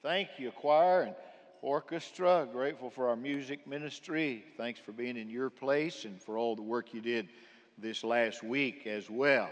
[0.00, 1.14] Thank you, choir and
[1.60, 2.46] orchestra.
[2.52, 4.44] Grateful for our music ministry.
[4.56, 7.28] Thanks for being in your place and for all the work you did
[7.78, 9.50] this last week as well.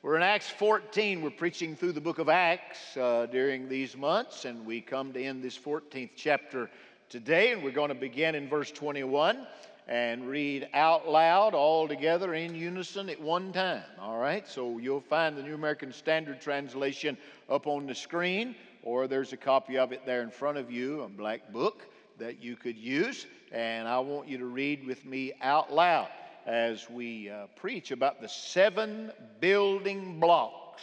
[0.00, 1.20] We're in Acts 14.
[1.20, 5.20] We're preaching through the book of Acts uh, during these months, and we come to
[5.20, 6.70] end this 14th chapter
[7.08, 9.44] today, and we're going to begin in verse 21
[9.88, 13.82] and read out loud all together in unison at one time.
[14.00, 14.46] All right?
[14.46, 17.16] So you'll find the New American Standard Translation
[17.50, 21.02] up on the screen, or there's a copy of it there in front of you,
[21.02, 21.86] a black book
[22.18, 23.26] that you could use.
[23.52, 26.08] And I want you to read with me out loud
[26.46, 30.82] as we uh, preach about the seven building blocks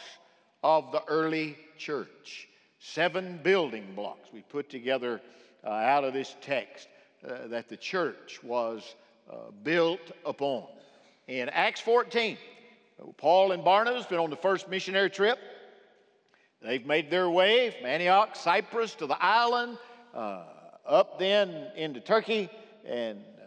[0.63, 2.47] of the early church.
[2.79, 5.21] Seven building blocks we put together
[5.65, 6.87] uh, out of this text
[7.27, 8.95] uh, that the church was
[9.29, 10.63] uh, built upon.
[11.27, 12.37] In Acts 14,
[13.17, 15.37] Paul and Barnabas been on the first missionary trip.
[16.61, 19.77] They've made their way from Antioch, Cyprus to the island,
[20.13, 20.43] uh,
[20.85, 22.49] up then into Turkey,
[22.85, 23.45] and uh,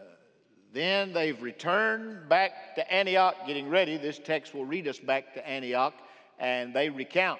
[0.73, 3.97] then they've returned back to Antioch, getting ready.
[3.97, 5.93] This text will read us back to Antioch,
[6.39, 7.39] and they recount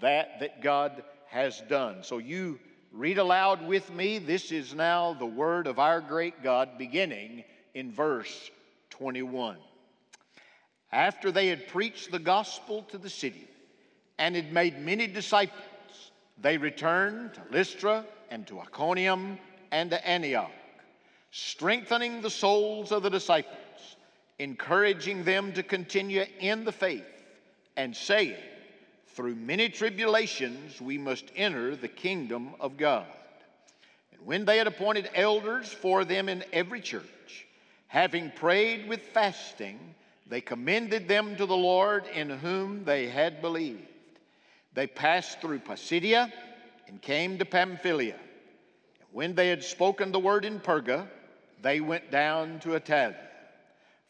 [0.00, 2.02] that that God has done.
[2.02, 2.58] So you
[2.92, 4.18] Read aloud with me.
[4.18, 8.50] This is now the word of our great God, beginning in verse
[8.90, 9.58] 21.
[10.90, 13.46] After they had preached the gospel to the city
[14.20, 19.38] and had made many disciples, they returned to Lystra and to Iconium
[19.72, 20.52] and to Antioch,
[21.32, 23.96] strengthening the souls of the disciples,
[24.38, 27.04] encouraging them to continue in the faith,
[27.76, 28.36] and saying,
[29.06, 33.06] through many tribulations we must enter the kingdom of God.
[34.12, 37.46] And when they had appointed elders for them in every church,
[37.88, 39.78] having prayed with fasting,
[40.26, 43.89] they commended them to the Lord in whom they had believed.
[44.74, 46.32] They passed through Pisidia
[46.86, 48.14] and came to Pamphylia.
[48.14, 51.08] And when they had spoken the word in Perga,
[51.62, 53.16] they went down to Attalia.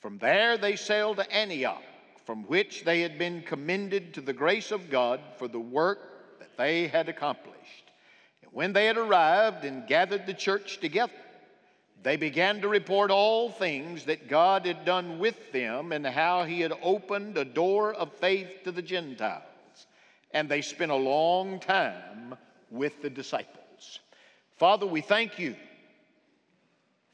[0.00, 1.82] From there they sailed to Antioch
[2.24, 6.56] from which they had been commended to the grace of God for the work that
[6.56, 7.90] they had accomplished.
[8.42, 11.12] And when they had arrived and gathered the church together,
[12.02, 16.60] they began to report all things that God had done with them and how He
[16.60, 19.42] had opened a door of faith to the Gentiles.
[20.32, 22.36] And they spent a long time
[22.70, 24.00] with the disciples.
[24.56, 25.56] Father, we thank you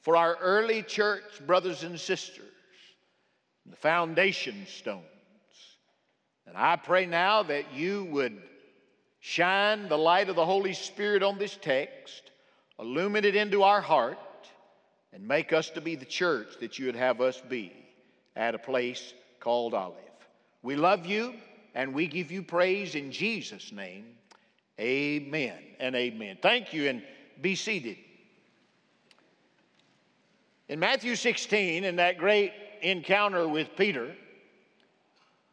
[0.03, 2.45] for our early church brothers and sisters
[3.71, 5.03] the foundation stones.
[6.47, 8.41] And I pray now that you would
[9.21, 12.31] shine the light of the Holy Spirit on this text,
[12.79, 14.19] illumine it into our heart,
[15.13, 17.73] and make us to be the church that you would have us be
[18.37, 19.97] at a place called Olive.
[20.63, 21.35] We love you
[21.77, 24.07] and we give you praise in Jesus' name.
[24.81, 26.39] Amen and amen.
[26.41, 27.03] Thank you and
[27.43, 27.99] be seated.
[30.71, 34.17] In Matthew 16, in that great encounter with Peter,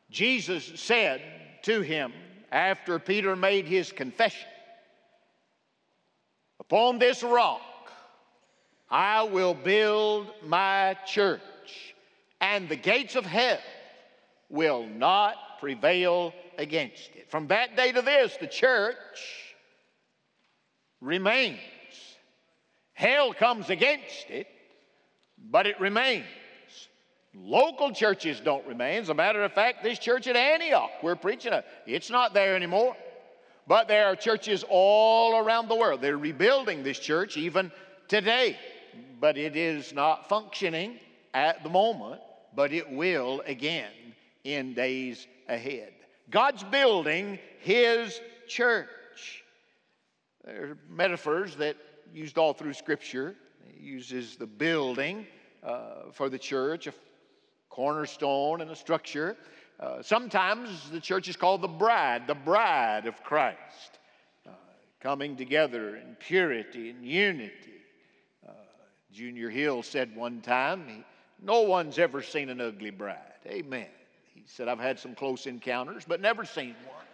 [0.10, 1.22] Jesus said
[1.64, 2.14] to him
[2.54, 4.48] after Peter made his confession,
[6.62, 7.62] Upon this rock
[8.90, 11.42] I will build my church,
[12.40, 13.60] and the gates of hell
[14.50, 17.32] will not prevail against it.
[17.32, 19.56] From that day to this, the church
[21.00, 21.58] remains.
[22.92, 24.46] Hell comes against it,
[25.38, 26.26] but it remains.
[27.34, 29.04] Local churches don't remain.
[29.04, 32.58] As a matter of fact, this church at Antioch, we're preaching it, it's not there
[32.58, 32.98] anymore.
[33.66, 36.02] But there are churches all around the world.
[36.02, 37.72] They're rebuilding this church even
[38.10, 38.58] today.
[39.22, 41.00] But it is not functioning
[41.34, 42.20] at the moment,
[42.54, 43.92] but it will again
[44.44, 45.94] in days ahead.
[46.30, 49.44] God's building His church.
[50.44, 51.78] There are metaphors that
[52.14, 53.36] used all through Scripture.
[53.66, 55.26] He uses the building
[55.64, 56.94] uh, for the church, a
[57.70, 59.38] cornerstone and a structure.
[59.80, 64.00] Uh, sometimes the church is called the bride, the bride of Christ,
[64.48, 64.52] uh,
[65.02, 67.82] coming together in purity and unity.
[68.48, 68.52] Uh,
[69.12, 71.04] Junior Hill said one time,
[71.42, 73.18] No one's ever seen an ugly bride.
[73.48, 73.88] Amen.
[74.44, 77.06] He said, I've had some close encounters, but never seen one.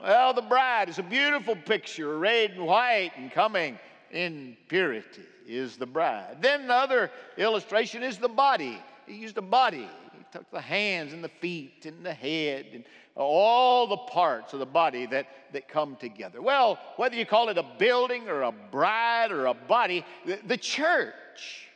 [0.00, 3.78] Well, the bride is a beautiful picture, red and white and coming
[4.10, 6.38] in purity is the bride.
[6.40, 8.80] Then the other illustration is the body.
[9.06, 9.88] He used a body.
[10.16, 12.84] He took the hands and the feet and the head and
[13.14, 16.40] all the parts of the body that, that come together.
[16.40, 20.56] Well, whether you call it a building or a bride or a body, the, the
[20.56, 21.68] church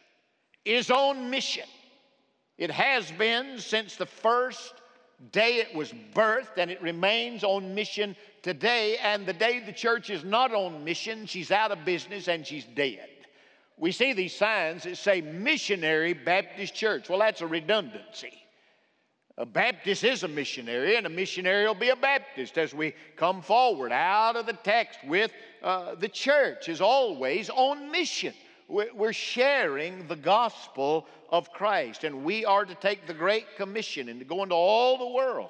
[0.64, 1.66] is on mission.
[2.58, 4.74] It has been since the first
[5.30, 10.10] day it was birthed, and it remains on mission today and the day the church
[10.10, 13.08] is not on mission, she's out of business and she's dead.
[13.78, 17.08] We see these signs that say Missionary Baptist Church.
[17.08, 18.32] Well, that's a redundancy.
[19.38, 23.40] A Baptist is a missionary, and a missionary will be a Baptist as we come
[23.40, 25.32] forward out of the text with
[25.62, 28.34] uh, the church is always on mission.
[28.68, 34.20] We're sharing the gospel of Christ, and we are to take the Great Commission and
[34.20, 35.48] to go into all the world,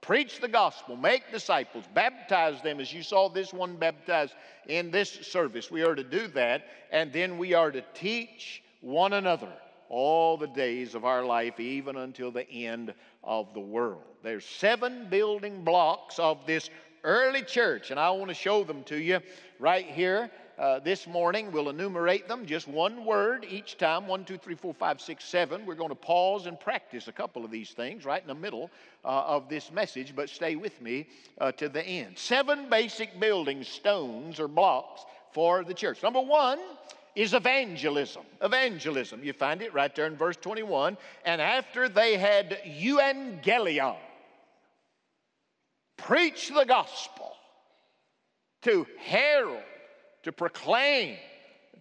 [0.00, 4.32] preach the gospel, make disciples, baptize them as you saw this one baptized
[4.66, 5.70] in this service.
[5.70, 9.52] We are to do that, and then we are to teach one another
[9.90, 14.02] all the days of our life, even until the end of the world.
[14.22, 16.70] There's seven building blocks of this
[17.04, 19.20] early church, and I want to show them to you
[19.58, 20.30] right here.
[20.60, 24.74] Uh, this morning, we'll enumerate them just one word each time one, two, three, four,
[24.74, 25.64] five, six, seven.
[25.64, 28.70] We're going to pause and practice a couple of these things right in the middle
[29.02, 31.06] uh, of this message, but stay with me
[31.40, 32.18] uh, to the end.
[32.18, 36.02] Seven basic building stones or blocks for the church.
[36.02, 36.58] Number one,
[37.16, 38.22] is evangelism.
[38.42, 39.24] Evangelism.
[39.24, 40.98] You find it right there in verse 21.
[41.24, 43.96] And after they had euangelion,
[45.96, 47.32] preach the gospel,
[48.62, 49.62] to herald,
[50.22, 51.16] to proclaim,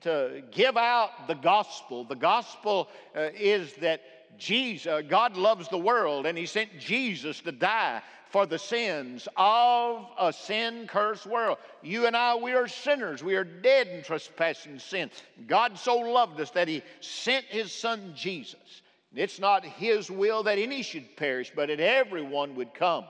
[0.02, 2.04] to give out the gospel.
[2.04, 4.02] The gospel uh, is that
[4.38, 9.28] Jesus, uh, God loves the world, and He sent Jesus to die for the sins
[9.36, 11.58] of a sin cursed world.
[11.82, 13.24] You and I, we are sinners.
[13.24, 15.10] We are dead in trespassing sin.
[15.48, 18.82] God so loved us that He sent His Son Jesus.
[19.16, 23.06] It's not His will that any should perish, but that everyone would come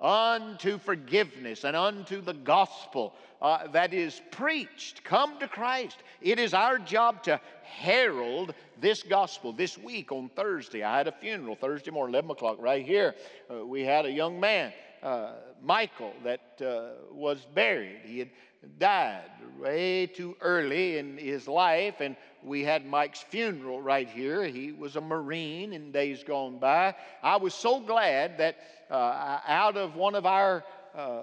[0.00, 5.04] unto forgiveness and unto the gospel uh, that is preached.
[5.04, 5.98] Come to Christ.
[6.20, 9.52] It is our job to herald this gospel.
[9.52, 13.14] This week on Thursday, I had a funeral, Thursday morning, 11 o'clock, right here.
[13.50, 14.72] Uh, we had a young man,
[15.02, 18.00] uh, Michael, that uh, was buried.
[18.04, 18.30] He had
[18.78, 24.44] died way too early in his life, and we had Mike's funeral right here.
[24.44, 26.94] He was a Marine in days gone by.
[27.22, 28.56] I was so glad that
[28.90, 30.64] uh, out of one of our
[30.96, 31.22] uh,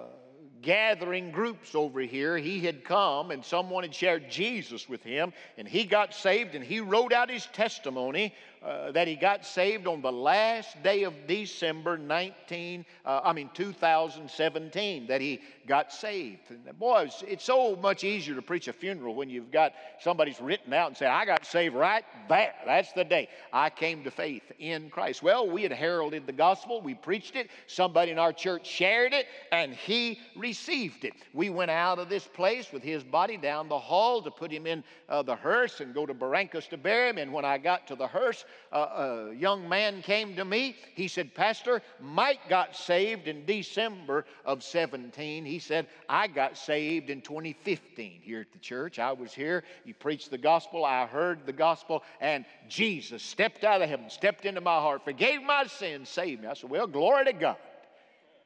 [0.62, 5.66] gathering groups over here, he had come and someone had shared Jesus with him, and
[5.66, 8.34] he got saved, and he wrote out his testimony
[8.64, 13.50] uh, that he got saved on the last day of December 19, uh, I mean
[13.54, 16.40] 2017, that he got saved.
[16.50, 20.40] And boy, it's, it's, so much easier to preach a funeral when you've got somebody's
[20.40, 22.54] written out and said, I got saved right there.
[22.64, 25.22] That's the day I came to faith in Christ.
[25.22, 29.26] Well, we had heralded the gospel, we preached it, somebody in our church shared it,
[29.52, 31.14] and he received it.
[31.34, 34.66] We went out of this place with his body down the hall to put him
[34.66, 37.18] in uh, the hearse and go to Barrancas to bury him.
[37.18, 40.76] And when I got to the hearse, a young man came to me.
[40.94, 45.44] He said, Pastor, Mike got saved in December of 17.
[45.44, 48.98] He said, I got saved in 2015 here at the church.
[48.98, 49.64] I was here.
[49.84, 50.84] You preached the gospel.
[50.84, 52.02] I heard the gospel.
[52.20, 56.48] And Jesus stepped out of heaven, stepped into my heart, forgave my sins, saved me.
[56.48, 57.56] I said, Well, glory to God.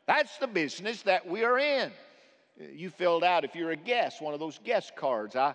[0.06, 1.92] That's the business that we are in.
[2.74, 5.34] You filled out, if you're a guest, one of those guest cards.
[5.34, 5.54] I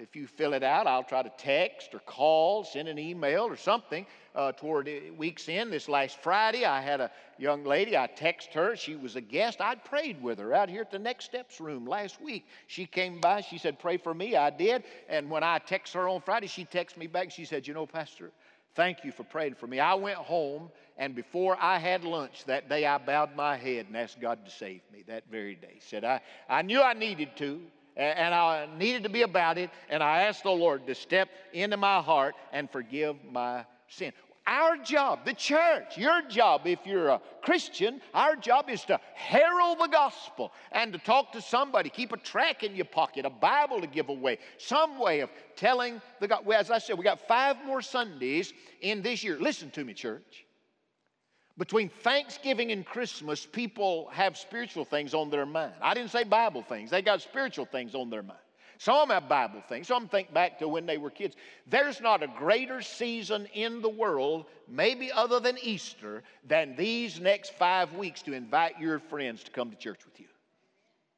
[0.00, 3.56] if you fill it out, I'll try to text or call, send an email or
[3.56, 4.06] something.
[4.34, 7.96] Uh, toward week's end, this last Friday, I had a young lady.
[7.96, 8.76] I texted her.
[8.76, 9.60] She was a guest.
[9.60, 12.46] I'd prayed with her out here at the Next Steps room last week.
[12.66, 13.42] She came by.
[13.42, 14.84] She said, "Pray for me." I did.
[15.08, 17.30] And when I texted her on Friday, she texted me back.
[17.30, 18.32] She said, "You know, Pastor,
[18.74, 22.68] thank you for praying for me." I went home, and before I had lunch that
[22.68, 25.04] day, I bowed my head and asked God to save me.
[25.06, 27.60] That very day, said I, I knew I needed to
[27.96, 31.76] and I needed to be about it, and I asked the Lord to step into
[31.76, 34.12] my heart and forgive my sin.
[34.46, 39.78] Our job, the church, your job, if you're a Christian, our job is to herald
[39.80, 41.88] the gospel and to talk to somebody.
[41.88, 45.98] Keep a track in your pocket, a Bible to give away, some way of telling
[46.20, 46.44] the God.
[46.44, 49.38] Well, as I said, we got five more Sundays in this year.
[49.40, 50.43] Listen to me, church.
[51.56, 55.74] Between Thanksgiving and Christmas, people have spiritual things on their mind.
[55.80, 58.38] I didn't say Bible things, they got spiritual things on their mind.
[58.78, 59.86] Some have Bible things.
[59.86, 61.36] Some think back to when they were kids.
[61.66, 67.54] There's not a greater season in the world, maybe other than Easter, than these next
[67.54, 70.26] five weeks to invite your friends to come to church with you.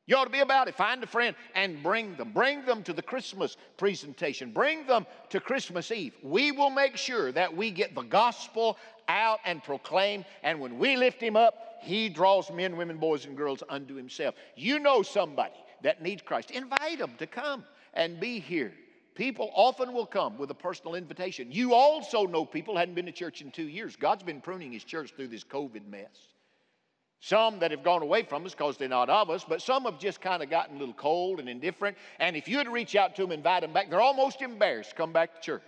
[0.06, 0.76] You ought to be about it.
[0.76, 2.30] Find a friend and bring them.
[2.32, 4.52] Bring them to the Christmas presentation.
[4.52, 6.14] Bring them to Christmas Eve.
[6.22, 8.78] We will make sure that we get the gospel
[9.08, 10.24] out and proclaim.
[10.42, 14.34] And when we lift him up, he draws men, women, boys, and girls unto himself.
[14.56, 16.50] You know somebody that needs Christ.
[16.50, 18.72] Invite them to come and be here.
[19.14, 21.50] People often will come with a personal invitation.
[21.50, 23.96] You also know people hadn't been to church in two years.
[23.96, 26.34] God's been pruning his church through this COVID mess.
[27.20, 29.98] Some that have gone away from us because they're not of us, but some have
[29.98, 31.96] just kind of gotten a little cold and indifferent.
[32.18, 34.96] And if you would reach out to them, invite them back, they're almost embarrassed to
[34.96, 35.62] come back to church.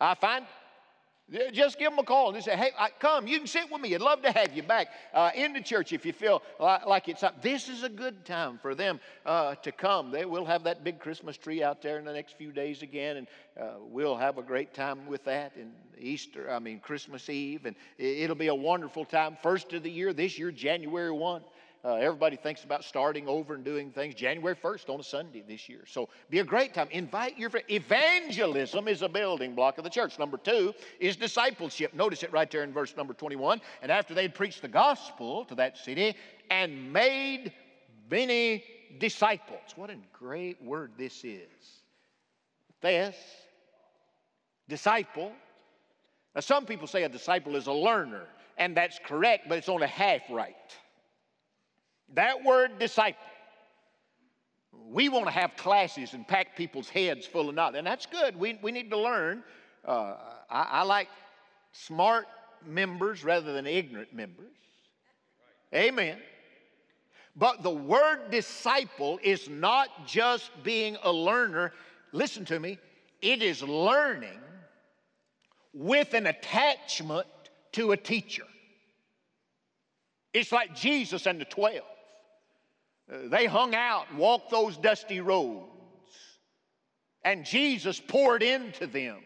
[0.00, 0.46] I find
[1.52, 3.94] just give them a call and just say, hey, come, you can sit with me.
[3.94, 7.22] I'd love to have you back uh, in the church if you feel like, it's
[7.22, 7.42] up.
[7.42, 10.10] This is a good time for them uh, to come.
[10.10, 13.16] They will have that big Christmas tree out there in the next few days again,
[13.16, 13.26] and
[13.60, 15.56] uh, we'll have a great time with that.
[15.56, 19.36] And Easter, I mean, Christmas Eve, and it'll be a wonderful time.
[19.42, 21.42] First of the year, this year, January 1.
[21.86, 25.68] Uh, everybody thinks about starting over and doing things January 1st on a Sunday this
[25.68, 25.84] year.
[25.86, 26.88] So be a great time.
[26.90, 27.66] Invite your friends.
[27.68, 30.18] Evangelism is a building block of the church.
[30.18, 31.94] Number two is discipleship.
[31.94, 33.60] Notice it right there in verse number 21.
[33.82, 36.16] And after they'd preached the gospel to that city
[36.50, 37.52] and made
[38.10, 38.64] many
[38.98, 39.60] disciples.
[39.76, 41.46] What a great word this is.
[42.82, 43.14] This,
[44.68, 45.30] disciple.
[46.34, 48.26] Now, some people say a disciple is a learner,
[48.58, 50.56] and that's correct, but it's only half right.
[52.14, 53.20] That word disciple.
[54.88, 58.36] We want to have classes and pack people's heads full of knowledge, and that's good.
[58.36, 59.42] We, we need to learn.
[59.84, 60.14] Uh,
[60.48, 61.08] I, I like
[61.72, 62.26] smart
[62.64, 64.52] members rather than ignorant members.
[65.74, 66.18] Amen.
[67.34, 71.72] But the word disciple is not just being a learner.
[72.12, 72.78] Listen to me,
[73.20, 74.40] it is learning
[75.74, 77.26] with an attachment
[77.72, 78.44] to a teacher.
[80.32, 81.82] It's like Jesus and the 12.
[83.10, 85.68] Uh, they hung out and walked those dusty roads,
[87.22, 89.18] and Jesus poured into them.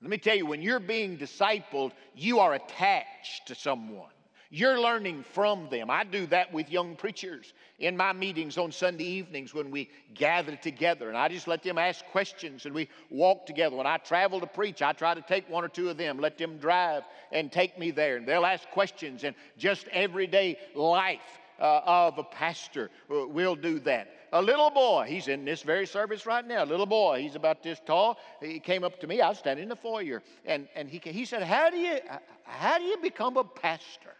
[0.00, 4.10] Let me tell you, when you're being discipled, you are attached to someone.
[4.50, 5.90] You're learning from them.
[5.90, 10.54] I do that with young preachers in my meetings on Sunday evenings when we gather
[10.56, 13.74] together, and I just let them ask questions and we walk together.
[13.76, 16.38] When I travel to preach, I try to take one or two of them, let
[16.38, 17.02] them drive
[17.32, 22.24] and take me there, and they'll ask questions and just everyday life uh, of a
[22.24, 24.08] pastor will do that.
[24.32, 26.64] A little boy, he's in this very service right now.
[26.64, 28.18] A little boy, he's about this tall.
[28.40, 29.20] He came up to me.
[29.20, 31.98] I was standing in the foyer, and, and he, he said, how do, you,
[32.42, 34.14] how do you become a pastor?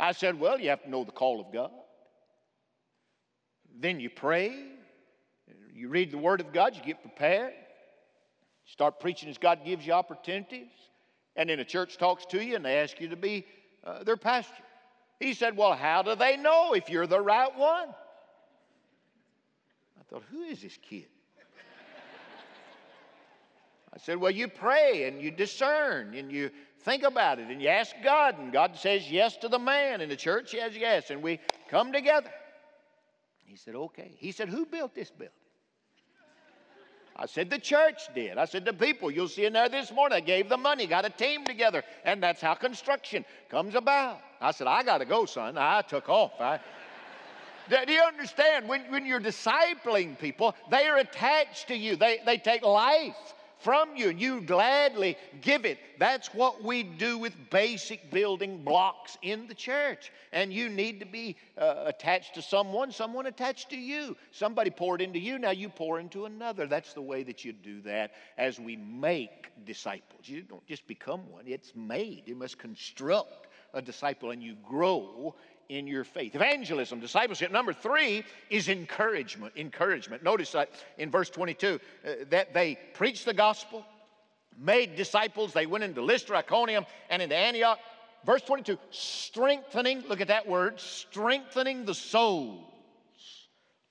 [0.00, 1.70] I said, Well, you have to know the call of God.
[3.78, 4.64] Then you pray,
[5.72, 7.52] you read the Word of God, you get prepared,
[8.64, 10.70] start preaching as God gives you opportunities,
[11.36, 13.46] and then a church talks to you and they ask you to be
[13.84, 14.62] uh, their pastor.
[15.20, 17.88] He said, Well, how do they know if you're the right one?
[19.98, 21.06] I thought, Who is this kid?
[23.92, 26.50] I said, Well, you pray and you discern and you
[26.80, 30.10] think about it and you ask God, and God says yes to the man, and
[30.10, 32.30] the church says yes, and we come together.
[33.44, 34.16] He said, Okay.
[34.16, 35.34] He said, Who built this building?
[37.16, 38.38] I said, the church did.
[38.38, 41.04] I said, the people, you'll see in there this morning, I gave the money, got
[41.04, 44.20] a team together, and that's how construction comes about.
[44.40, 45.58] I said, I got to go, son.
[45.58, 46.40] I took off.
[46.40, 46.60] I,
[47.86, 48.68] do you understand?
[48.68, 53.96] When, when you're discipling people, they are attached to you, they, they take life from
[53.96, 55.78] you and you gladly give it.
[55.98, 60.10] That's what we do with basic building blocks in the church.
[60.32, 64.16] And you need to be uh, attached to someone, someone attached to you.
[64.30, 66.66] Somebody poured into you, now you pour into another.
[66.66, 70.22] That's the way that you do that as we make disciples.
[70.24, 72.22] You don't just become one, it's made.
[72.26, 75.34] You must construct a disciple and you grow
[75.70, 76.34] in your faith.
[76.34, 77.52] Evangelism, discipleship.
[77.52, 79.54] Number three is encouragement.
[79.56, 80.22] Encouragement.
[80.24, 83.86] Notice that in verse 22 uh, that they preached the gospel,
[84.58, 85.52] made disciples.
[85.52, 87.78] They went into Lystra, Iconium, and into Antioch.
[88.26, 92.66] Verse 22 strengthening, look at that word, strengthening the souls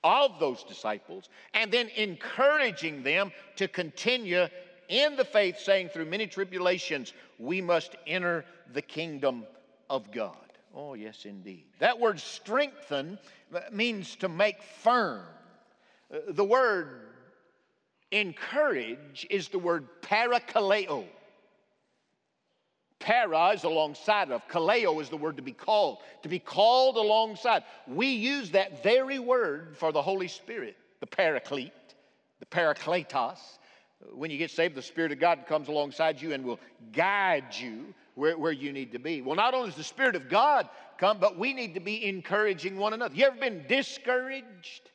[0.03, 4.47] of those disciples, and then encouraging them to continue
[4.89, 8.43] in the faith, saying, through many tribulations, we must enter
[8.73, 9.45] the kingdom
[9.89, 10.48] of God.
[10.75, 11.65] Oh, yes, indeed.
[11.79, 13.17] That word strengthen
[13.71, 15.23] means to make firm.
[16.13, 17.01] Uh, the word
[18.11, 21.05] encourage is the word parakaleo.
[22.99, 27.63] Para is alongside of, kaleo is the word to be called, to be called alongside.
[27.87, 31.71] We use that very word for the Holy Spirit, the paraclete,
[32.39, 33.39] the parakletos.
[34.13, 36.59] When you get saved, the Spirit of God comes alongside you and will
[36.91, 39.21] guide you where, where you need to be.
[39.21, 42.75] Well, not only does the Spirit of God come, but we need to be encouraging
[42.75, 43.15] one another.
[43.15, 44.91] You ever been discouraged?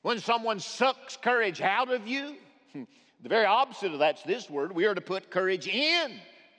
[0.00, 2.34] When someone sucks courage out of you?
[2.72, 2.84] Hmm.
[3.22, 4.72] The very opposite of that's this word.
[4.72, 6.12] We are to put courage in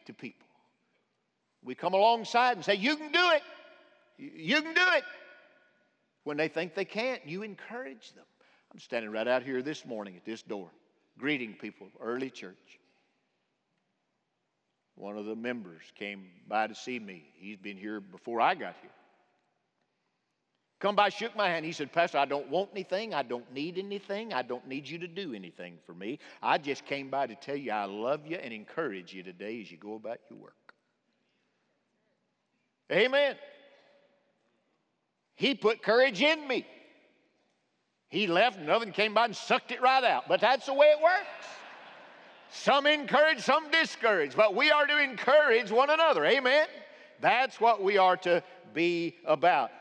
[0.06, 0.46] to people.
[1.64, 3.42] We come alongside and say, You can do it.
[4.18, 5.04] You can do it.
[6.24, 8.26] When they think they can't, you encourage them.
[8.72, 10.70] I'm standing right out here this morning at this door,
[11.18, 12.80] greeting people, early church.
[14.96, 17.26] One of the members came by to see me.
[17.36, 18.92] He's been here before I got here.
[20.80, 21.66] Come by, shook my hand.
[21.66, 23.14] He said, Pastor, I don't want anything.
[23.14, 24.34] I don't need anything.
[24.34, 26.20] I don't need you to do anything for me.
[26.42, 29.72] I just came by to tell you I love you and encourage you today as
[29.72, 30.74] you go about your work.
[32.92, 33.36] Amen.
[35.36, 36.68] He put courage in me.
[38.10, 40.28] He left, another came by and sucked it right out.
[40.28, 41.48] But that's the way it works.
[42.54, 46.24] Some encourage, some discourage, but we are to encourage one another.
[46.24, 46.68] Amen.
[47.20, 48.44] That's what we are to
[48.76, 49.72] be about.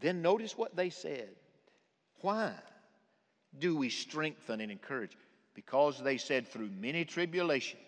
[0.00, 1.28] Then notice what they said.
[2.22, 2.52] Why
[3.58, 5.16] do we strengthen and encourage?
[5.54, 7.82] Because they said, through many tribulations,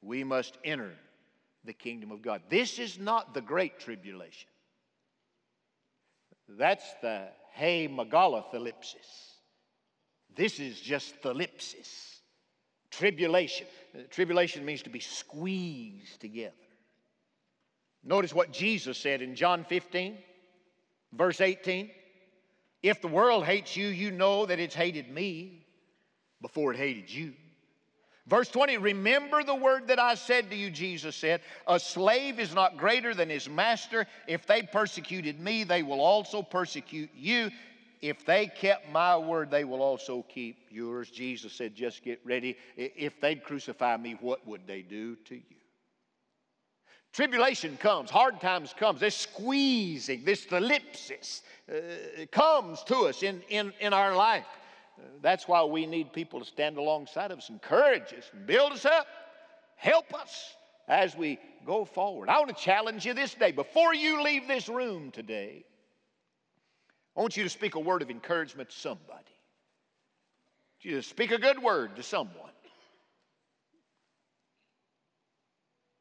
[0.00, 0.92] we must enter
[1.64, 2.40] the kingdom of God.
[2.48, 4.48] This is not the great tribulation.
[6.48, 9.34] That's the hey megalithalipsis.
[10.34, 12.19] This is just thalipsis.
[12.90, 13.66] Tribulation.
[14.10, 16.54] Tribulation means to be squeezed together.
[18.02, 20.16] Notice what Jesus said in John 15,
[21.12, 21.90] verse 18.
[22.82, 25.66] If the world hates you, you know that it's hated me
[26.40, 27.34] before it hated you.
[28.26, 32.54] Verse 20, remember the word that I said to you, Jesus said, a slave is
[32.54, 34.06] not greater than his master.
[34.28, 37.50] If they persecuted me, they will also persecute you.
[38.00, 41.10] If they kept my word, they will also keep yours.
[41.10, 42.56] Jesus said, just get ready.
[42.76, 45.42] If they'd crucify me, what would they do to you?
[47.12, 53.72] Tribulation comes, hard times comes, this squeezing, this thalipsis uh, comes to us in, in,
[53.80, 54.46] in our life.
[55.20, 59.06] That's why we need people to stand alongside of us, encourage us, build us up,
[59.76, 60.54] help us
[60.86, 62.28] as we go forward.
[62.28, 63.50] I want to challenge you this day.
[63.50, 65.64] Before you leave this room today,
[67.16, 69.24] I want you to speak a word of encouragement to somebody.
[70.82, 72.50] You speak a good word to someone.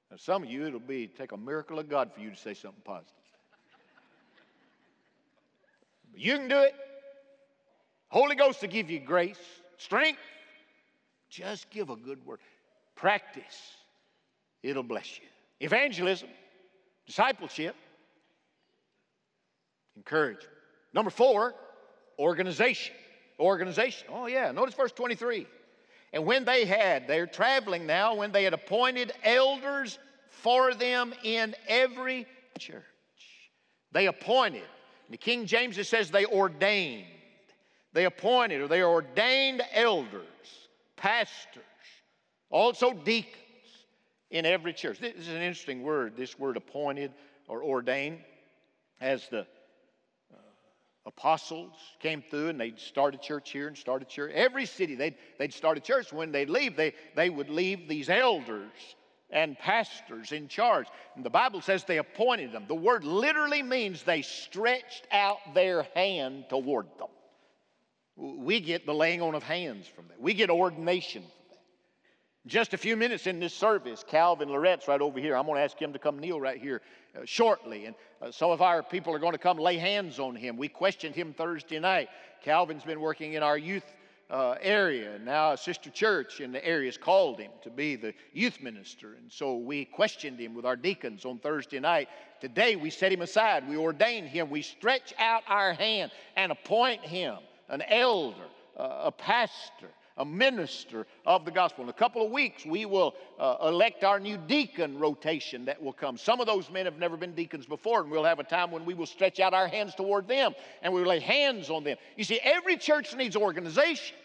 [0.10, 2.54] Now, some of you, it'll be take a miracle of God for you to say
[2.54, 3.14] something positive.
[6.12, 6.74] But you can do it.
[8.08, 9.40] Holy Ghost to give you grace,
[9.78, 10.20] strength.
[11.30, 12.40] Just give a good word.
[12.96, 13.76] Practice.
[14.64, 15.28] It'll bless you.
[15.60, 16.30] Evangelism,
[17.06, 17.76] discipleship,
[19.96, 20.59] encouragement.
[20.94, 21.56] Number four,
[22.18, 22.96] organization.
[23.40, 24.08] Organization.
[24.12, 24.52] Oh, yeah.
[24.52, 25.48] Notice verse 23.
[26.12, 30.00] And when they had, they're traveling now, when they had appointed elders
[30.30, 32.26] for them in every
[32.58, 32.84] church.
[33.92, 34.64] They appointed.
[35.08, 37.06] In the King James, it says they ordained.
[37.94, 40.24] They appointed or they ordained elders,
[40.96, 41.64] pastors,
[42.50, 43.36] also deacons
[44.30, 45.00] in every church.
[45.00, 47.12] This is an interesting word, this word appointed
[47.48, 48.20] or ordained,
[49.02, 49.48] as the
[51.06, 54.32] apostles came through and they'd start a church here and start a church.
[54.34, 56.14] Every city, they'd, they'd start a church.
[56.14, 58.72] When they'd leave, they, they would leave these elders
[59.30, 60.88] and pastors in charge.
[61.16, 62.66] And the Bible says they appointed them.
[62.68, 67.10] The word literally means they stretched out their hand toward them.
[68.16, 71.24] We get the laying on of hands from that, we get ordination
[72.50, 75.38] just a few minutes in this service, Calvin Lorette's right over here.
[75.38, 76.82] I'm going to ask him to come kneel right here
[77.16, 77.86] uh, shortly.
[77.86, 80.58] And uh, some of our people are going to come lay hands on him.
[80.58, 82.10] We questioned him Thursday night.
[82.44, 83.84] Calvin's been working in our youth
[84.30, 85.20] uh, area.
[85.24, 89.14] Now, a sister church in the area has called him to be the youth minister.
[89.14, 92.10] And so we questioned him with our deacons on Thursday night.
[92.42, 93.68] Today, we set him aside.
[93.68, 94.50] We ordain him.
[94.50, 97.38] We stretch out our hand and appoint him
[97.70, 98.36] an elder,
[98.78, 101.86] uh, a pastor a minister of the gospel.
[101.86, 105.94] In a couple of weeks, we will uh, elect our new deacon rotation that will
[105.94, 106.18] come.
[106.18, 108.86] Some of those men have never been deacons before, and we'll have a time when
[108.86, 111.98] we will stretch out our hands toward them and we will lay hands on them.
[112.18, 114.16] You see, every church needs organization.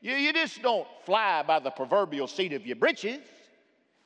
[0.00, 3.20] You, you just don't fly by the proverbial seat of your britches.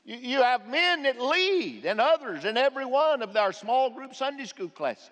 [0.05, 4.15] You, you have men that lead and others in every one of our small group
[4.15, 5.11] Sunday school classes.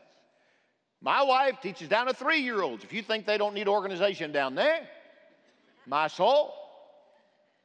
[1.01, 2.85] My wife teaches down to three year olds.
[2.85, 4.87] If you think they don't need organization down there,
[5.87, 6.55] my soul.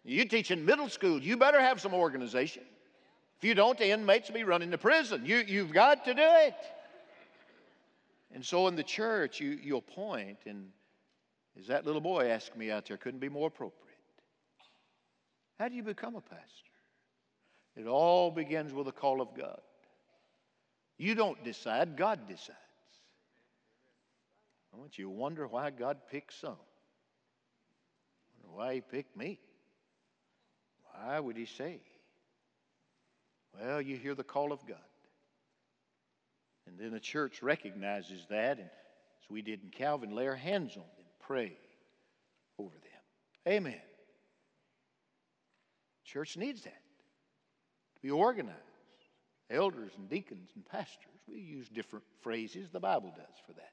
[0.04, 2.64] You teach in middle school, you better have some organization.
[3.38, 5.26] If you don't, the inmates will be running to prison.
[5.26, 6.56] You, you've got to do it.
[8.34, 10.70] And so in the church, you, you appoint, and
[11.60, 13.98] as that little boy asked me out there, couldn't be more appropriate.
[15.60, 16.46] How do you become a pastor?
[17.76, 19.62] It all begins with a call of God.
[20.98, 22.58] You don't decide, God decides.
[24.74, 26.58] I want you to wonder why God picks some
[28.54, 29.40] why he picked me.
[30.94, 31.80] Why would he say?
[33.60, 34.78] Well, you hear the call of God.
[36.68, 40.72] And then the church recognizes that, and as we did in Calvin, lay our hands
[40.76, 41.58] on them, pray
[42.58, 43.54] over them.
[43.54, 43.82] Amen.
[46.06, 46.82] Church needs that.
[47.96, 48.58] To be organized.
[49.50, 51.20] Elders and deacons and pastors.
[51.28, 52.70] We use different phrases.
[52.70, 53.72] The Bible does for that.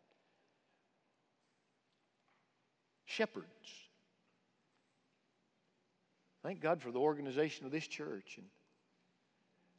[3.05, 3.47] Shepherds.
[6.49, 8.39] Thank God for the organization of this church.
[8.39, 8.47] And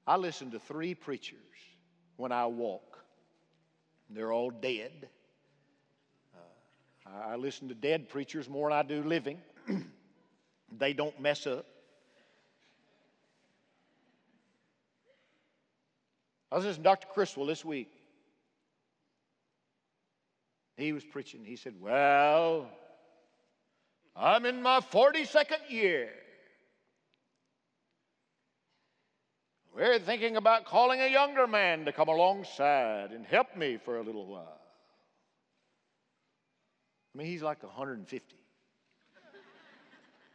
[0.05, 1.39] I listen to three preachers
[2.15, 2.99] when I walk.
[4.11, 5.09] They're all dead.
[6.35, 9.41] Uh, I listen to dead preachers more than I do living.
[10.77, 11.65] they don't mess up.
[16.51, 17.07] I was listening to Dr.
[17.15, 17.89] Criswell this week.
[20.77, 21.43] He was preaching.
[21.43, 22.69] He said, Well,
[24.15, 26.09] I'm in my 42nd year.
[29.79, 34.03] We're thinking about calling a younger man to come alongside and help me for a
[34.03, 34.59] little while.
[37.15, 38.35] I mean, he's like 150.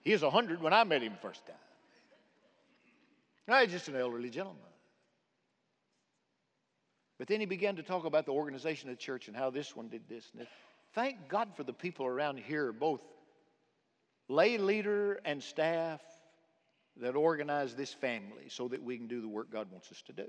[0.02, 1.56] he was 100 when I met him first time.
[3.46, 4.62] Now, he's just an elderly gentleman.
[7.18, 9.76] But then he began to talk about the organization of the church and how this
[9.76, 10.26] one did this.
[10.32, 10.48] And this.
[10.94, 13.02] Thank God for the people around here, both
[14.26, 16.00] lay leader and staff,
[17.00, 20.12] that organize this family so that we can do the work God wants us to
[20.12, 20.26] do.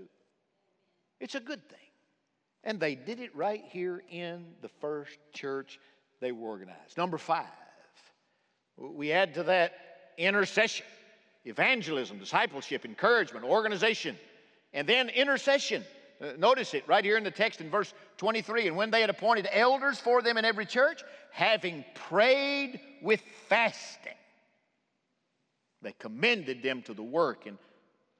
[1.19, 1.79] It's a good thing.
[2.63, 5.79] And they did it right here in the first church
[6.19, 6.97] they were organized.
[6.97, 7.45] Number five,
[8.77, 9.73] we add to that
[10.17, 10.85] intercession,
[11.45, 14.17] evangelism, discipleship, encouragement, organization,
[14.73, 15.83] and then intercession.
[16.19, 18.67] Uh, notice it right here in the text in verse 23.
[18.67, 24.13] And when they had appointed elders for them in every church, having prayed with fasting,
[25.85, 27.59] they commended them to the work in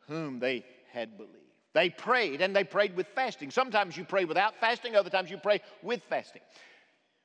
[0.08, 1.34] whom they had believed.
[1.74, 3.50] They prayed, and they prayed with fasting.
[3.50, 6.44] Sometimes you pray without fasting, other times you pray with fasting.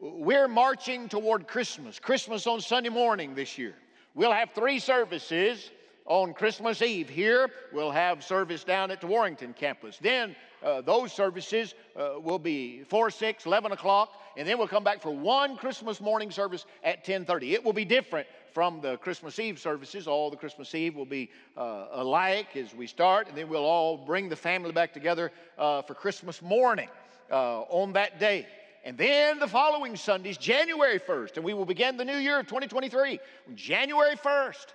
[0.00, 3.74] We're marching toward Christmas, Christmas on Sunday morning this year.
[4.14, 5.70] We'll have three services
[6.07, 7.50] on Christmas Eve here.
[7.70, 9.98] We'll have service down at the Warrington campus.
[10.00, 14.85] Then uh, those services uh, will be 4, 6, 11 o'clock, and then we'll come
[14.85, 17.53] back for one Christmas morning service at 10.30.
[17.53, 20.07] It will be different from the Christmas Eve services.
[20.07, 23.96] All the Christmas Eve will be uh, alike as we start, and then we'll all
[23.96, 26.88] bring the family back together uh, for Christmas morning
[27.31, 28.46] uh, on that day.
[28.85, 32.46] And then the following Sundays, January 1st, and we will begin the new year of
[32.46, 33.20] 2023,
[33.55, 34.66] January 1st.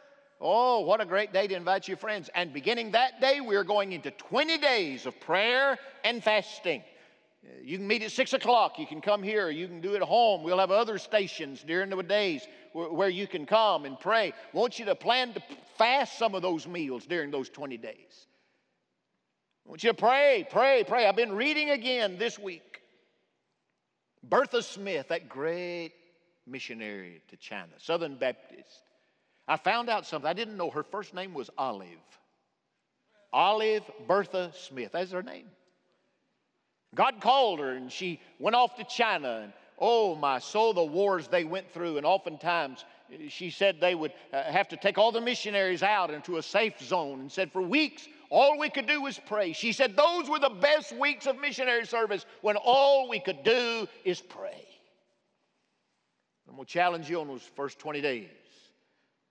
[0.41, 2.29] Oh, what a great day to invite your friends.
[2.35, 6.83] And beginning that day, we're going into 20 days of prayer and fasting.
[7.45, 8.77] Uh, you can meet at 6 o'clock.
[8.77, 9.49] You can come here.
[9.49, 10.43] You can do it at home.
[10.43, 14.33] We'll have other stations during the days where you can come and pray.
[14.53, 15.41] I want you to plan to
[15.77, 18.27] fast some of those meals during those 20 days.
[19.65, 21.07] I want you to pray, pray, pray.
[21.07, 22.81] I've been reading again this week.
[24.21, 25.93] Bertha Smith, that great
[26.45, 28.81] missionary to China, Southern Baptist.
[29.47, 30.27] I found out something.
[30.27, 31.87] I didn't know her first name was Olive.
[33.31, 34.93] Olive Bertha Smith.
[34.93, 35.45] That's her name.
[36.95, 39.41] God called her and she went off to China.
[39.43, 41.97] And oh, my soul, the wars they went through.
[41.97, 42.85] And oftentimes
[43.27, 46.79] she said they would uh, have to take all the missionaries out into a safe
[46.81, 49.53] zone and said for weeks all we could do was pray.
[49.53, 53.87] She said those were the best weeks of missionary service when all we could do
[54.03, 54.65] is pray.
[56.47, 58.29] I'm going to challenge you on those first 20 days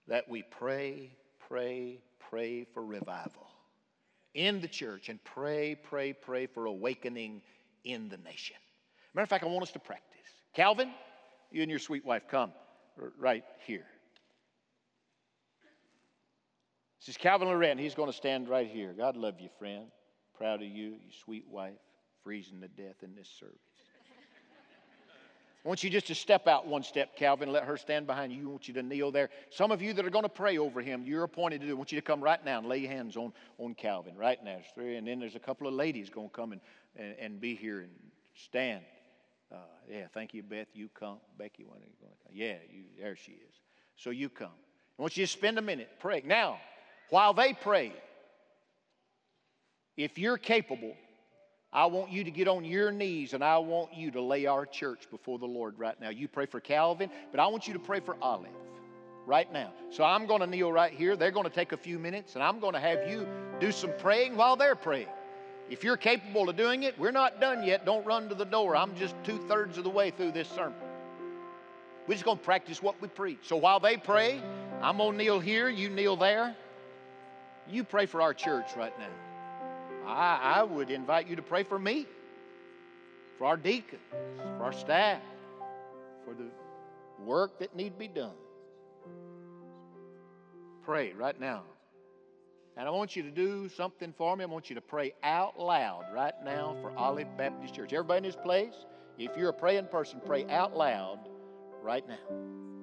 [0.09, 1.11] that we pray,
[1.49, 3.47] pray, pray for revival
[4.35, 7.43] in the church and pray, pray, pray for awakening
[7.85, 8.57] in the nation.
[9.15, 10.21] Matter of fact, I want us to practice.
[10.55, 10.91] Calvin,
[11.51, 12.53] you and your sweet wife come
[13.19, 13.87] right here.
[17.01, 17.79] This is Calvin Loren.
[17.79, 18.95] He's going to stand right here.
[18.97, 19.87] God love you, friend.
[20.37, 21.75] Proud of you, your sweet wife,
[22.23, 23.59] freezing to death in this service.
[25.65, 28.49] I want you just to step out one step, Calvin, let her stand behind you.
[28.49, 29.31] I want you to kneel there.
[29.49, 31.73] Some of you that are going to pray over him, you're appointed to do.
[31.73, 34.57] I want you to come right now and lay hands on, on Calvin right now.
[34.57, 36.61] There's three, and then there's a couple of ladies going to come and,
[36.97, 37.91] and, and be here and
[38.35, 38.85] stand.
[39.51, 39.57] Uh,
[39.91, 40.67] yeah, thank you, Beth.
[40.75, 41.17] You come.
[41.39, 42.33] Becky, when are you going to come?
[42.35, 43.55] Yeah, you, there she is.
[43.97, 44.49] So you come.
[44.99, 46.29] I want you to spend a minute praying.
[46.29, 46.59] Now,
[47.09, 47.95] while they pray,
[49.97, 50.95] if you're capable,
[51.75, 54.65] I want you to get on your knees and I want you to lay our
[54.65, 56.09] church before the Lord right now.
[56.09, 58.53] You pray for Calvin, but I want you to pray for Olive
[59.27, 59.73] right now.
[59.91, 61.17] So I'm going to kneel right here.
[61.17, 63.27] They're going to take a few minutes and I'm going to have you
[63.59, 65.09] do some praying while they're praying.
[65.69, 67.85] If you're capable of doing it, we're not done yet.
[67.85, 68.77] Don't run to the door.
[68.77, 70.79] I'm just two thirds of the way through this sermon.
[72.07, 73.39] We're just going to practice what we preach.
[73.43, 74.41] So while they pray,
[74.81, 76.55] I'm going to kneel here, you kneel there.
[77.69, 79.34] You pray for our church right now.
[80.07, 82.07] I, I would invite you to pray for me,
[83.39, 84.03] for our deacons,
[84.59, 85.23] for our staff,
[86.25, 86.51] for the
[87.25, 88.35] work that need be done.
[90.83, 91.63] Pray right now.
[92.77, 94.43] And I want you to do something for me.
[94.43, 97.93] I want you to pray out loud right now for Olive Baptist Church.
[97.93, 98.75] Everybody in this place,
[99.17, 101.21] if you're a praying person, pray out loud
[101.83, 102.74] right now.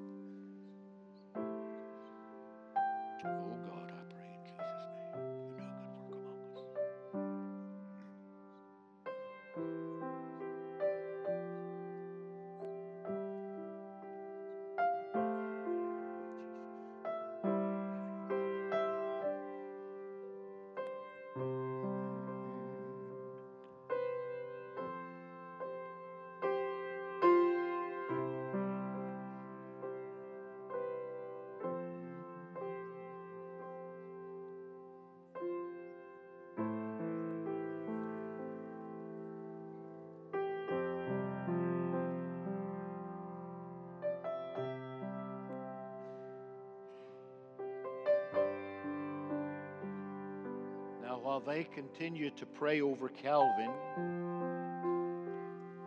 [51.22, 53.70] While they continue to pray over Calvin,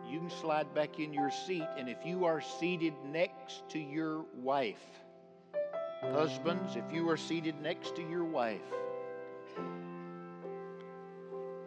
[0.09, 1.67] you can slide back in your seat.
[1.77, 4.85] And if you are seated next to your wife,
[6.01, 8.61] husbands, if you are seated next to your wife,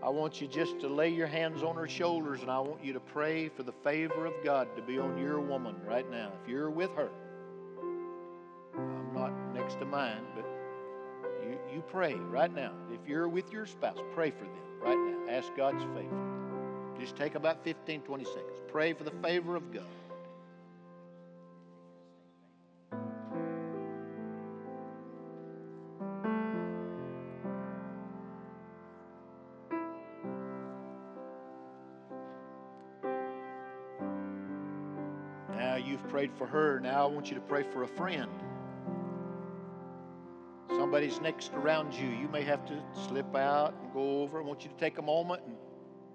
[0.03, 2.95] I want you just to lay your hands on her shoulders and I want you
[2.95, 6.33] to pray for the favor of God to be on your woman right now.
[6.43, 7.11] If you're with her,
[8.75, 10.47] I'm not next to mine, but
[11.79, 12.73] you, pray right now.
[12.93, 15.33] If you're with your spouse, pray for them right now.
[15.33, 16.97] Ask God's favor.
[16.99, 18.61] Just take about 15, 20 seconds.
[18.67, 19.85] Pray for the favor of God.
[35.57, 36.81] Now you've prayed for her.
[36.81, 38.29] Now I want you to pray for a friend
[40.99, 42.09] somebody's next around you.
[42.09, 42.75] You may have to
[43.07, 44.41] slip out and go over.
[44.41, 45.55] I want you to take a moment and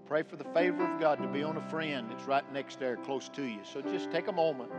[0.06, 2.98] pray for the favor of God to be on a friend that's right next there,
[2.98, 3.60] close to you.
[3.64, 4.72] So just take a moment.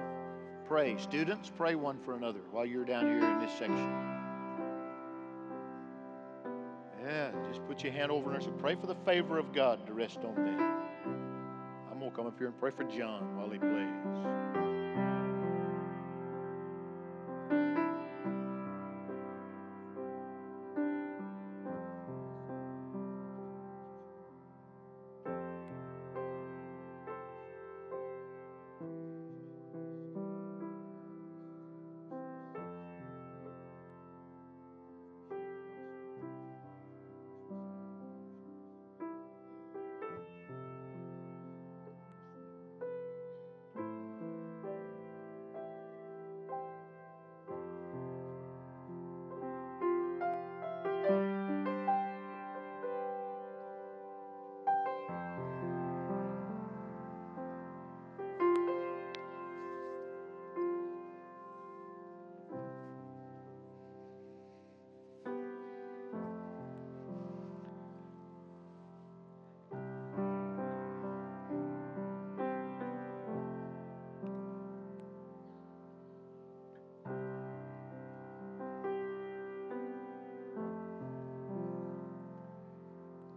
[0.66, 0.98] Pray.
[0.98, 3.90] Students, pray one for another while you're down here in this section.
[7.02, 10.18] Yeah, just put your hand over and pray for the favor of God to rest
[10.18, 10.60] on them.
[11.90, 14.73] I'm going to come up here and pray for John while he plays.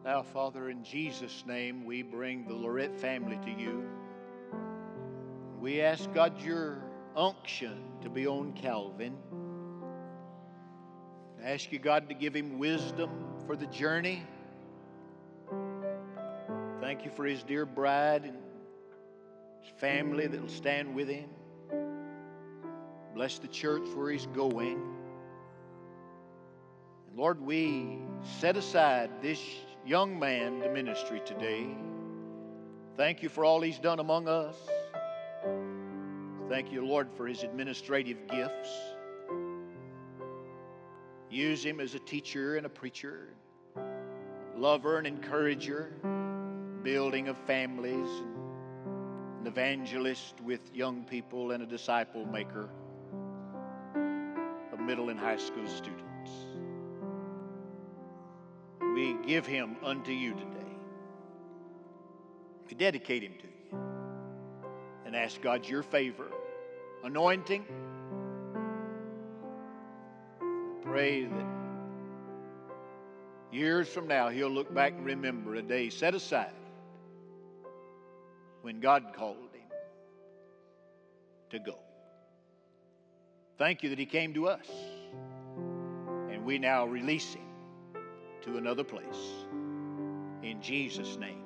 [0.08, 3.84] Now, Father, in Jesus' name, we bring the Lorette family to you.
[5.60, 6.82] We ask God your
[7.14, 9.18] unction to be on Calvin.
[11.44, 13.10] I ask you, God, to give him wisdom
[13.46, 14.24] for the journey.
[16.80, 18.38] Thank you for his dear bride and
[19.62, 21.30] his family that will stand with him.
[23.14, 24.82] Bless the church where he's going.
[27.10, 28.00] And Lord, we
[28.40, 29.42] set aside this
[29.88, 31.66] young man to ministry today.
[32.98, 34.58] Thank you for all he's done among us.
[36.50, 38.70] Thank you, Lord, for his administrative gifts.
[41.30, 43.30] Use him as a teacher and a preacher,
[44.58, 45.94] lover and encourager,
[46.84, 48.10] building of families,
[49.40, 52.70] an evangelist with young people, and a disciple maker
[54.74, 56.07] of middle and high school students
[59.28, 60.72] give him unto you today.
[62.70, 63.80] We dedicate him to you
[65.06, 66.32] and ask God your favor,
[67.04, 67.66] anointing.
[70.82, 71.46] Pray that
[73.52, 76.54] years from now he'll look back and remember a day set aside
[78.62, 79.62] when God called him
[81.50, 81.78] to go.
[83.58, 84.68] Thank you that he came to us
[86.30, 87.47] and we now release him
[88.48, 89.46] to another place.
[90.42, 91.44] In Jesus' name,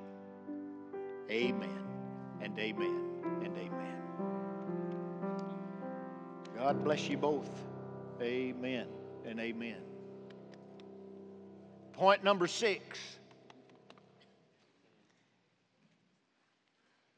[1.30, 1.84] amen
[2.42, 3.02] and amen
[3.44, 3.98] and amen.
[6.56, 7.50] God bless you both.
[8.22, 8.88] Amen
[9.26, 9.82] and amen.
[11.94, 13.00] Point number six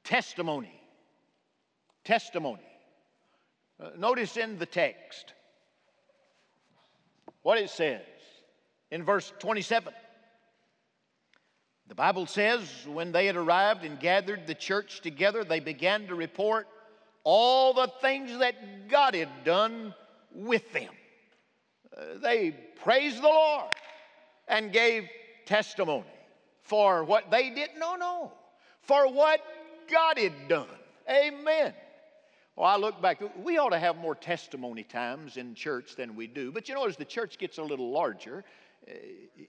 [0.06, 0.80] testimony.
[2.06, 2.62] Testimony.
[3.82, 5.34] Uh, notice in the text
[7.42, 8.13] what it says
[8.94, 9.92] in verse 27.
[11.88, 16.16] The Bible says, when they had arrived and gathered the church together, they began to
[16.16, 16.68] report
[17.24, 19.96] all the things that God had done
[20.32, 20.94] with them.
[21.96, 22.52] Uh, they
[22.84, 23.72] praised the Lord
[24.48, 25.10] and gave
[25.48, 26.06] testimony
[26.62, 28.32] for what they didn't know, no,
[28.84, 29.42] for what
[29.92, 30.68] God had done.
[31.10, 31.74] Amen.
[32.56, 36.28] Well, I look back, we ought to have more testimony times in church than we
[36.28, 36.52] do.
[36.52, 38.44] But you know, as the church gets a little larger,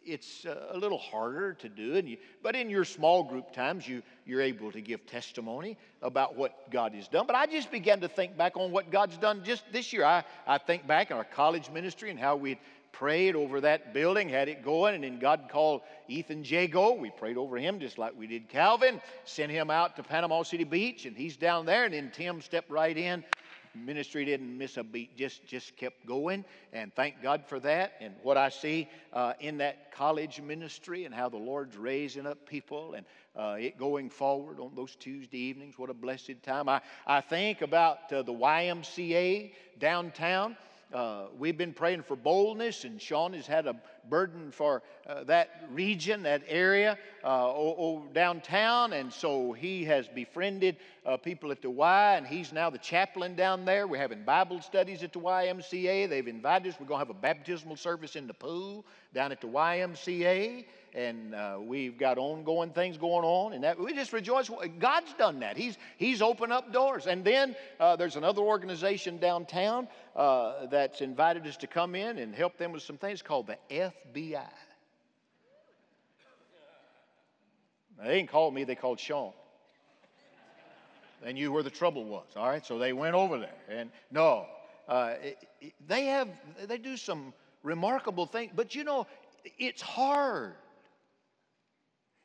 [0.04, 1.96] it's uh, a little harder to do.
[1.96, 6.36] And you, but in your small group times, you, you're able to give testimony about
[6.36, 7.26] what God has done.
[7.26, 10.04] But I just began to think back on what God's done just this year.
[10.04, 12.58] I, I think back in our college ministry and how we
[12.92, 16.92] prayed over that building, had it going, and then God called Ethan Jago.
[16.92, 20.62] We prayed over him just like we did Calvin, sent him out to Panama City
[20.62, 23.24] Beach, and he's down there, and then Tim stepped right in.
[23.74, 27.92] Ministry didn't miss a beat, just, just kept going, and thank God for that.
[28.00, 32.46] And what I see uh, in that college ministry and how the Lord's raising up
[32.48, 33.06] people and
[33.36, 36.68] uh, it going forward on those Tuesday evenings, what a blessed time.
[36.68, 40.56] I, I think about uh, the YMCA downtown.
[40.94, 43.74] Uh, we've been praying for boldness, and Sean has had a
[44.08, 50.06] burden for uh, that region, that area uh, o- o- downtown, and so he has
[50.06, 53.88] befriended uh, people at the Y, and he's now the chaplain down there.
[53.88, 56.08] We're having Bible studies at the YMCA.
[56.08, 56.78] They've invited us.
[56.78, 61.34] We're going to have a baptismal service in the pool down at the YMCA and
[61.34, 64.50] uh, we've got ongoing things going on, and that we just rejoice.
[64.78, 65.56] God's done that.
[65.56, 71.46] He's He's opened up doors, and then uh, there's another organization downtown uh, that's invited
[71.46, 74.46] us to come in and help them with some things called the FBI.
[77.98, 79.32] Now, they didn't call me; they called Sean.
[81.22, 82.26] They knew where the trouble was.
[82.36, 84.46] All right, so they went over there, and no,
[84.86, 86.28] uh, it, it, they have
[86.66, 89.06] they do some remarkable things, but you know,
[89.58, 90.54] it's hard.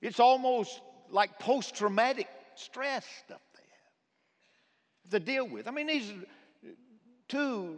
[0.02, 3.64] It's almost like post traumatic stress stuff they
[5.04, 5.68] have to deal with.
[5.68, 6.12] I mean, these
[7.28, 7.78] two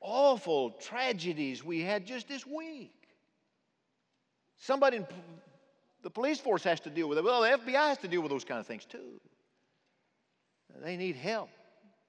[0.00, 2.92] awful tragedies we had just this week.
[4.58, 5.06] Somebody in
[6.02, 7.24] the police force has to deal with it.
[7.24, 9.20] Well, the FBI has to deal with those kind of things too.
[10.82, 11.50] They need help,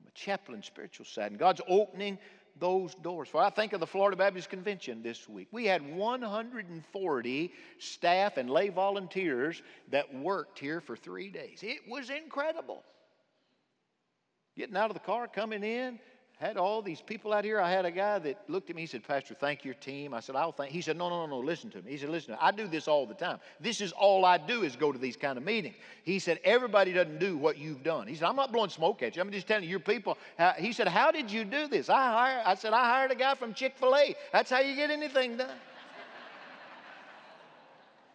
[0.07, 1.31] a chaplain, spiritual side.
[1.31, 2.17] And God's opening
[2.59, 3.41] those doors for.
[3.41, 5.47] I think of the Florida Baptist Convention this week.
[5.51, 11.59] We had 140 staff and lay volunteers that worked here for three days.
[11.61, 12.83] It was incredible.
[14.55, 15.99] Getting out of the car, coming in,
[16.37, 17.61] had all these people out here.
[17.61, 18.81] I had a guy that looked at me.
[18.81, 20.13] He said, Pastor, thank your team.
[20.13, 20.69] I said, I'll thank.
[20.69, 21.39] He said, No, no, no, no.
[21.39, 21.91] Listen to me.
[21.91, 22.35] He said, Listen.
[22.41, 23.39] I do this all the time.
[23.61, 25.75] This is all I do is go to these kind of meetings.
[26.03, 28.07] He said, Everybody doesn't do what you've done.
[28.07, 29.21] He said, I'm not blowing smoke at you.
[29.21, 30.17] I'm just telling you, your people.
[30.37, 31.89] How, he said, How did you do this?
[31.89, 32.43] I hired.
[32.45, 34.15] I said, I hired a guy from Chick Fil A.
[34.33, 35.55] That's how you get anything done.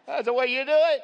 [0.07, 1.01] That's the way you do it.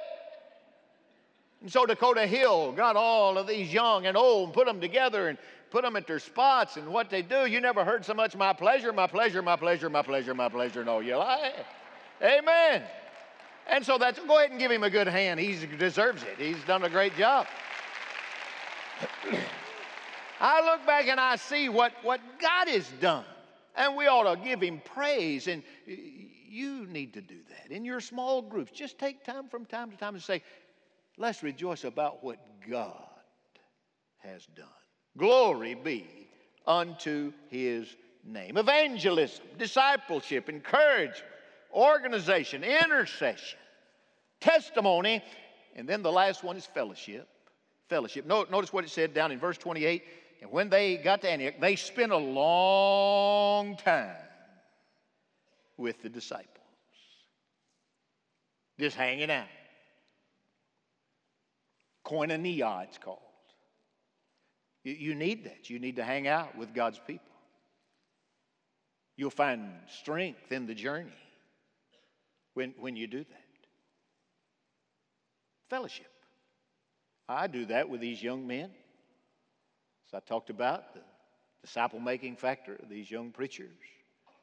[1.63, 5.29] And so Dakota Hill got all of these young and old and put them together
[5.29, 5.39] and
[5.77, 7.45] put them at their spots and what they do.
[7.45, 10.83] You never heard so much, my pleasure, my pleasure, my pleasure, my pleasure, my pleasure.
[10.83, 11.53] No, you lie.
[12.23, 12.83] Amen.
[13.69, 15.39] And so that's, go ahead and give him a good hand.
[15.39, 16.39] He deserves it.
[16.39, 17.47] He's done a great job.
[20.41, 23.27] I look back and I see what, what God has done.
[23.77, 25.47] And we ought to give him praise.
[25.47, 28.73] And you need to do that in your small groups.
[28.73, 30.43] Just take time from time to time and say,
[31.19, 33.11] let's rejoice about what God
[34.21, 34.69] has done.
[35.17, 36.07] Glory be
[36.67, 38.57] unto his name.
[38.57, 41.25] Evangelism, discipleship, encouragement,
[41.73, 43.59] organization, intercession,
[44.41, 45.23] testimony,
[45.75, 47.29] and then the last one is fellowship.
[47.89, 48.27] Fellowship.
[48.27, 50.03] Notice what it said down in verse 28.
[50.43, 54.17] And when they got to Antioch, they spent a long time
[55.77, 56.49] with the disciples,
[58.79, 59.47] just hanging out.
[62.05, 63.21] Koinonia, it's called.
[64.93, 65.69] You need that.
[65.69, 67.27] You need to hang out with God's people.
[69.17, 71.11] You'll find strength in the journey
[72.55, 73.45] when, when you do that.
[75.69, 76.07] Fellowship.
[77.29, 78.71] I do that with these young men.
[80.07, 81.01] As I talked about, the
[81.63, 83.75] disciple making factor of these young preachers.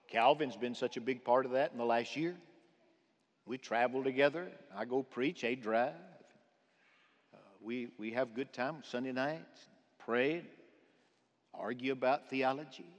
[0.09, 2.35] Calvin's been such a big part of that in the last year.
[3.45, 4.51] We travel together.
[4.75, 5.93] I go preach, they drive.
[7.33, 9.67] Uh, we, we have good time Sunday nights,
[10.05, 10.43] pray,
[11.53, 12.93] argue about theology.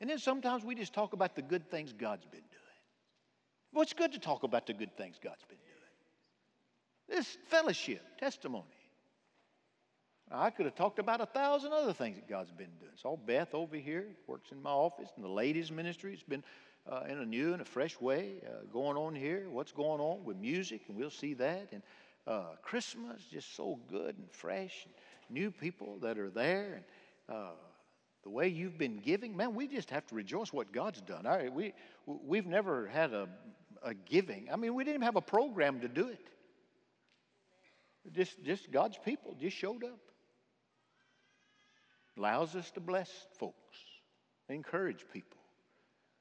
[0.00, 2.50] And then sometimes we just talk about the good things God's been doing.
[3.72, 7.18] Well, it's good to talk about the good things God's been doing.
[7.18, 8.64] This fellowship, testimony.
[10.30, 12.92] I could have talked about a thousand other things that God's been doing.
[12.96, 16.44] So Beth over here works in my office, and the ladies' ministry It's been
[16.90, 19.48] uh, in a new and a fresh way uh, going on here.
[19.50, 21.68] What's going on with music, and we'll see that.
[21.72, 21.82] And
[22.26, 24.94] uh, Christmas just so good and fresh, and
[25.30, 26.82] new people that are there,
[27.28, 27.50] and uh,
[28.22, 29.36] the way you've been giving.
[29.36, 31.26] Man, we just have to rejoice what God's done.
[31.26, 31.74] All right, we
[32.06, 33.28] we've never had a,
[33.82, 34.48] a giving.
[34.52, 36.26] I mean, we didn't have a program to do it.
[38.12, 39.98] Just just God's people just showed up
[42.16, 43.78] allows us to bless folks,
[44.48, 45.38] encourage people.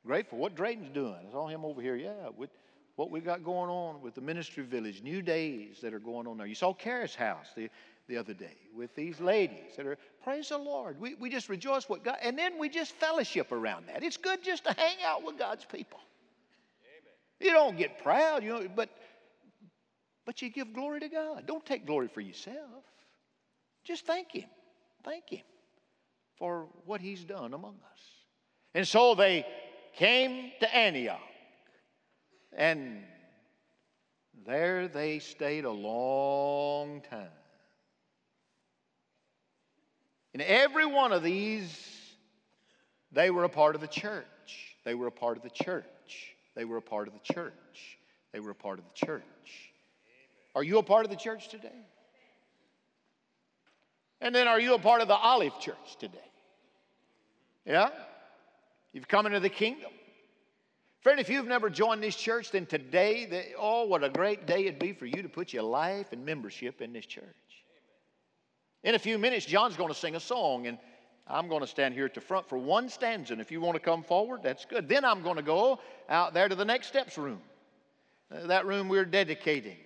[0.05, 0.37] Grateful.
[0.37, 1.15] What Drayton's doing.
[1.27, 1.95] I saw him over here.
[1.95, 2.49] Yeah, with
[2.95, 6.37] what we got going on with the ministry village, new days that are going on
[6.37, 6.45] there.
[6.45, 7.69] You saw Karis house the,
[8.07, 10.99] the other day with these ladies that are, praise the Lord.
[10.99, 14.03] We, we just rejoice what God, and then we just fellowship around that.
[14.03, 15.99] It's good just to hang out with God's people.
[16.83, 17.13] Amen.
[17.39, 18.89] You don't get proud, you know, but
[20.25, 21.45] but you give glory to God.
[21.45, 22.83] Don't take glory for yourself.
[23.83, 24.45] Just thank Him.
[25.03, 25.41] Thank Him
[26.37, 28.01] for what he's done among us.
[28.73, 29.45] And so they
[29.95, 31.19] came to Antioch,
[32.55, 33.03] and
[34.45, 37.29] there they stayed a long time.
[40.33, 41.77] In every one of these,
[43.11, 44.25] they were a part of the church.
[44.83, 45.85] They were a part of the church.
[46.55, 47.97] They were a part of the church.
[48.31, 49.23] They were a part of the church.
[50.55, 51.69] Are you a part of the church today?
[54.21, 56.17] And then are you a part of the Olive Church today?
[57.65, 57.89] Yeah?
[58.93, 59.91] You've come into the kingdom.
[61.01, 64.79] Friend, if you've never joined this church, then today, oh, what a great day it'd
[64.79, 67.25] be for you to put your life and membership in this church.
[68.83, 70.77] In a few minutes, John's going to sing a song, and
[71.25, 73.31] I'm going to stand here at the front for one stanza.
[73.31, 74.89] And if you want to come forward, that's good.
[74.89, 75.79] Then I'm going to go
[76.09, 77.39] out there to the next steps room,
[78.29, 79.77] uh, that room we're dedicating.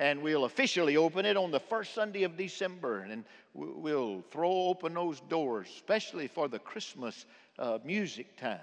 [0.00, 3.02] And we'll officially open it on the first Sunday of December.
[3.02, 3.24] And
[3.54, 7.26] we'll throw open those doors, especially for the Christmas
[7.60, 8.58] uh, music time,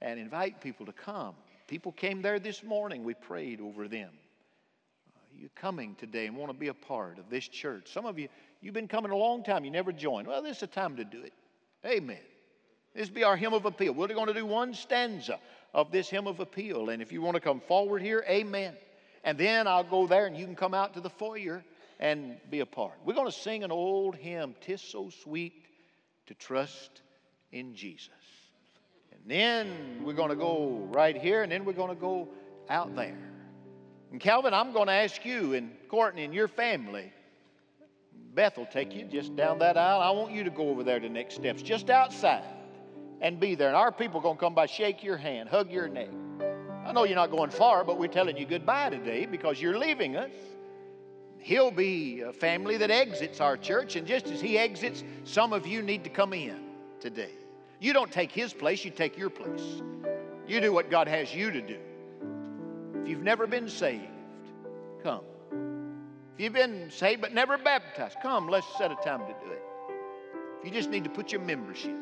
[0.00, 1.34] and invite people to come.
[1.68, 3.04] People came there this morning.
[3.04, 4.08] We prayed over them.
[5.42, 7.92] You coming today and want to be a part of this church.
[7.92, 8.28] Some of you,
[8.60, 9.64] you've been coming a long time.
[9.64, 10.28] You never joined.
[10.28, 11.32] Well, this is the time to do it.
[11.84, 12.20] Amen.
[12.94, 13.92] This be our hymn of appeal.
[13.92, 15.40] We're going to do one stanza
[15.74, 16.90] of this hymn of appeal.
[16.90, 18.76] And if you want to come forward here, amen.
[19.24, 21.64] And then I'll go there and you can come out to the foyer
[21.98, 22.94] and be a part.
[23.04, 25.54] We're going to sing an old hymn, Tis So Sweet
[26.26, 27.02] to Trust
[27.50, 28.10] in Jesus.
[29.10, 32.28] And then we're going to go right here and then we're going to go
[32.68, 33.18] out there.
[34.12, 37.10] And Calvin, I'm going to ask you and Courtney and your family.
[38.34, 40.00] Beth will take you just down that aisle.
[40.00, 42.44] I want you to go over there to next steps, just outside,
[43.22, 43.68] and be there.
[43.68, 46.10] And our people are going to come by, shake your hand, hug your neck.
[46.84, 50.16] I know you're not going far, but we're telling you goodbye today because you're leaving
[50.16, 50.30] us.
[51.38, 55.66] He'll be a family that exits our church, and just as he exits, some of
[55.66, 56.60] you need to come in
[57.00, 57.32] today.
[57.80, 59.82] You don't take his place, you take your place.
[60.46, 61.78] You do what God has you to do.
[63.02, 64.06] If you've never been saved,
[65.02, 65.24] come.
[66.34, 69.62] If you've been saved but never baptized, come, let's set a time to do it.
[70.60, 71.98] If you just need to put your membership